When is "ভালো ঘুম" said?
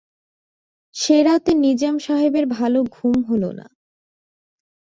2.47-3.15